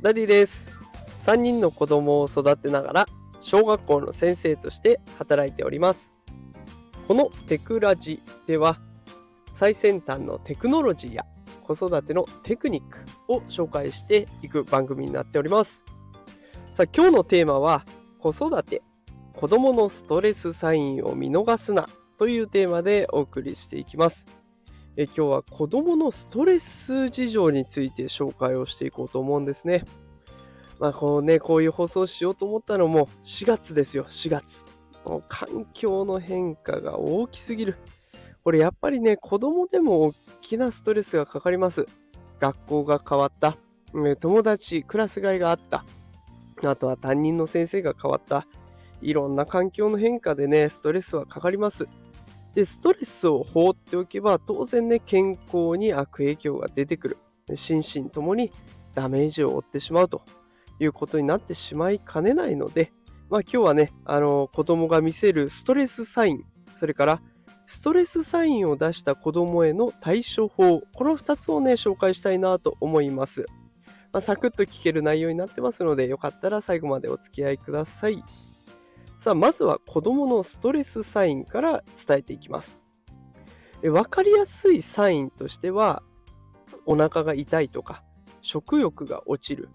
[0.00, 0.68] ダディです。
[1.26, 3.06] 3人の子供を育てながら
[3.40, 6.12] 小学校の先生として働いております。
[7.08, 8.78] このテクラジでは
[9.52, 11.26] 最先端のテクノロジーや
[11.64, 15.84] 子育てのテクニックを紹介していく番組になっております。
[16.72, 17.84] さあ今日のテーマは
[18.20, 18.82] 子育て
[19.34, 21.88] 子供のストレスサインを見逃すな
[22.18, 24.26] というテーマでお送りしていきます。
[25.04, 29.84] 今日は子供のストレス事情について紹介をしていこうと思うんですね。
[30.80, 34.66] まあこうね、こういう放送しようと思ったのも4月ですよ、4月。
[35.04, 37.76] もう環境の変化が大きすぎる。
[38.42, 41.86] これやっぱりね、子供でも大きなストレスがかかります。
[42.40, 43.56] 学校が変わった。
[44.18, 45.84] 友達、クラス替えがあった。
[46.64, 48.46] あとは担任の先生が変わった。
[49.00, 51.86] いろんな環境の変化でね、ストレスはかかります。
[52.54, 57.18] で、ストレスを放っておけば、当然ね、健康に悪影響が出てくる。
[57.54, 58.50] 心身ともに
[58.94, 60.22] ダメージを負ってしまうと
[60.78, 62.92] いうことになってしまいかねないので、
[63.30, 67.22] まあ今日はね、あの、子供が見せるストレスサイン、それから
[67.66, 73.46] ストレスサインを出した子供への対処法、この2つをね、紹介したいなと思います。
[74.10, 78.24] まあ、サクッと聞ける内容になってますので、よかったら最後までお付き合いください。
[79.18, 82.80] さあ、まずは子供のストレスサインから伝えていきます。
[83.82, 86.02] わかりやすいサインとしては、
[86.86, 88.02] お腹が痛いとか、
[88.40, 89.68] 食欲が落ちる、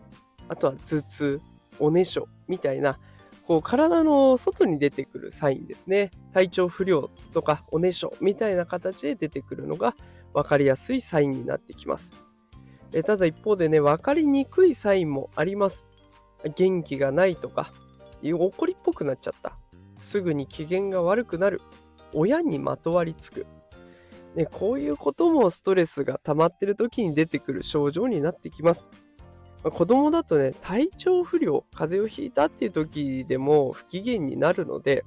[0.48, 1.42] あとは頭痛、
[1.80, 3.00] おねしょみたいな、
[3.46, 6.12] こう体の外に出てくるサインですね。
[6.34, 9.96] 体調不良とかおねしょみたいな形で出てくるのが
[10.34, 12.14] 分かりやすいサインになってきます。
[12.94, 15.90] えただ一方でね、分かりにくいサインもあります。
[16.56, 17.72] 元気がないとか、
[18.32, 19.58] 怒りっぽくなっちゃった。
[20.00, 21.62] すぐに機嫌が悪くなる。
[22.14, 23.46] 親にまとわりつく。
[24.36, 28.88] ね、こういうこともストレスが溜まってる時に出てくる症状になってきます。
[29.64, 35.06] まあ、子供だとね、体調不良、風邪をひいたっていう時でも不機嫌になるので、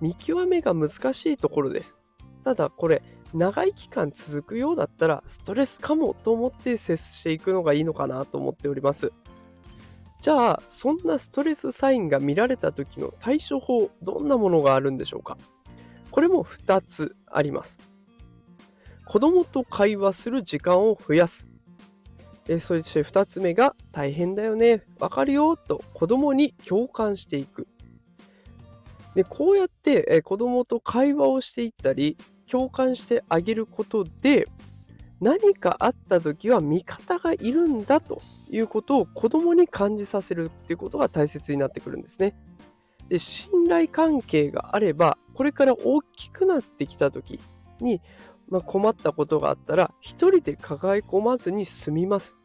[0.00, 1.96] 見極めが難しいところです。
[2.42, 3.02] ただこれ、
[3.34, 9.12] 長い期間続くようだったら、ストレスかもと思って接していくのがいいのかなと思っております。
[10.22, 15.38] じゃあ、そんなストレスサインが見られた時の対処法、どんなものがあるんでしょうか？
[16.10, 17.78] これも2つあります。
[19.06, 21.48] 子供と会話する時間を増やす。
[22.48, 27.66] えそして2つ目が大変だよね、わかるよと子供に共感していく。
[29.14, 32.16] でこうやってえ子供と会話をしていったり、
[32.46, 34.48] 共感してあげることで、
[35.20, 38.20] 何かあった時は味方がいるんだと
[38.50, 42.34] いうことを子供に感じさせるっていうことが大切になってくるんですね。
[43.08, 47.40] で信頼関係があればこれから大きくなってきた時
[47.80, 48.00] に、
[48.48, 52.36] まあ、困ったことがあったら一人で抱え込まずに済みます。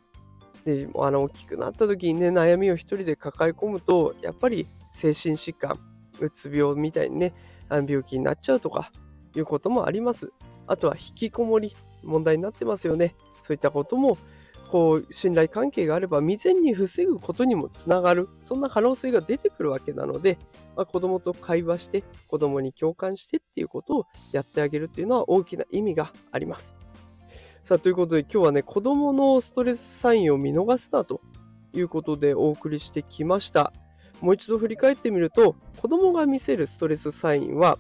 [0.65, 5.79] であの大きくなった時にね悩みを一人で抱え込むとやっぱり精神疾患
[6.19, 7.33] うつ病みたいにね
[7.69, 8.91] 病気になっちゃうとか
[9.35, 10.33] いうこともあります。
[10.67, 11.75] あとは引きこもり
[12.05, 13.13] 問題になってますよね。
[13.43, 14.17] そういったことも
[14.69, 20.37] こう信頼関係があれば未然に防ぐことにもつながるそんな可能性が出てくるわけなので、
[20.75, 26.73] まあ、子供と会話して子供に共感してっていうことをやってあげるっていうのは大きな意味があります。
[27.63, 31.21] さあということで今日はね子供のストレスサインを見逃すなと
[31.73, 33.71] いうことでお送りしてきました。
[34.21, 37.77] もう一度振り返ってみると子供が見せるストレスサインは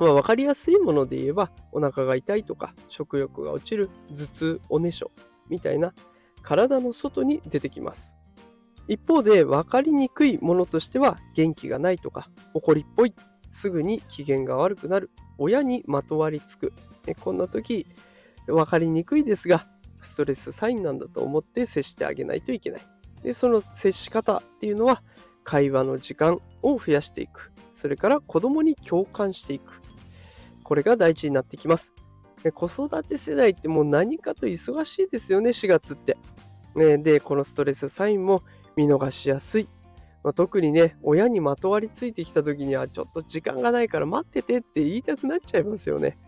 [0.00, 5.10] まあ、分かりやすいもので言えば、お腹が痛いとか、食欲が落ちる、頭痛、おねしょ
[5.48, 5.92] みたいな
[6.42, 8.16] 体の外に出てきます。
[8.86, 13.14] 一方で分かりにくいものとしては、元気がないとか、怒りっぽい、
[13.50, 16.72] すぐに機嫌が悪くなる、親にまとわりつく。
[17.20, 17.86] こんな時、
[18.46, 19.66] 分かりにくいですが、
[20.00, 22.80] ストレスサインなんだと思って接してあげないといけない。
[23.22, 25.02] でその接し方っていうのは、
[25.44, 27.52] 会話の時間を増やしていく。
[27.74, 29.80] それから子供に共感していく。
[30.68, 31.94] これが大事になってきます。
[32.52, 36.18] 子育て世代ってもう何かと忙しいですよね、4月って。
[36.76, 38.42] で、このストレスサインも
[38.76, 39.68] 見逃しやすい。
[40.22, 46.18] まあ、特にね、親にまとわりついてきた時にはちょっと時間がないから待っててって言いたくなっちゃいますよね。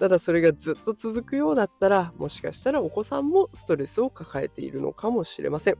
[0.00, 5.76] ただそれがずっと続くようだったら、もしかしたらお子さんもストレスを抱えているのかもしれません。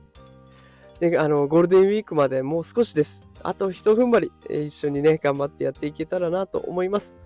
[1.00, 3.26] で、あの、ゴールデンウィークまでもう少しです。
[3.42, 7.25] あと一踏ん張り、一緒にね、頑張ってやっていけたらなと思います。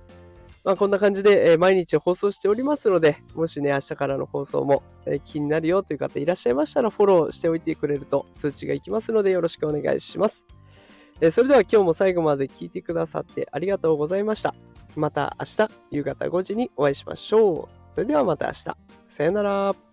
[0.62, 10.44] まあ、こんな感じで、え、毎日放送しておりますので、もしね、明日からの放送も、え、気になるよという方いらっしゃいましたら、フォローしておいてくれると通知がいきますので、よろしくお願いします。
[11.20, 14.54] え、それでは今日も最後まで聞いてくださってありがとうございました。
[14.96, 17.94] また明日夕方5時にお会いしましょう。
[17.94, 18.76] それではまた明日。
[19.08, 19.89] さよなら。